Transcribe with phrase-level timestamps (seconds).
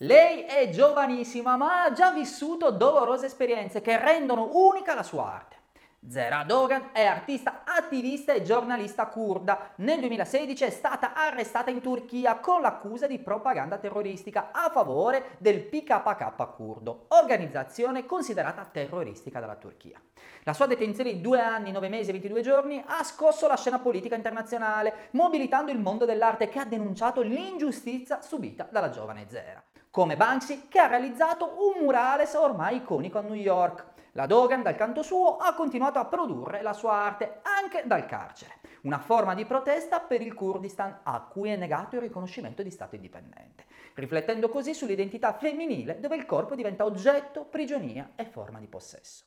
[0.00, 5.56] Lei è giovanissima ma ha già vissuto dolorose esperienze che rendono unica la sua arte.
[6.06, 9.72] Zera Dogan è artista, attivista e giornalista kurda.
[9.76, 15.62] Nel 2016 è stata arrestata in Turchia con l'accusa di propaganda terroristica a favore del
[15.62, 19.98] PKK kurdo, organizzazione considerata terroristica dalla Turchia.
[20.42, 23.78] La sua detenzione di due anni, nove mesi e 22 giorni ha scosso la scena
[23.78, 29.62] politica internazionale, mobilitando il mondo dell'arte che ha denunciato l'ingiustizia subita dalla giovane Zera.
[29.96, 33.86] Come Banksy, che ha realizzato un murales ormai iconico a New York.
[34.12, 38.60] La Dogan, dal canto suo, ha continuato a produrre la sua arte anche dal carcere,
[38.82, 42.94] una forma di protesta per il Kurdistan a cui è negato il riconoscimento di Stato
[42.94, 43.64] indipendente,
[43.94, 49.24] riflettendo così sull'identità femminile dove il corpo diventa oggetto, prigionia e forma di possesso.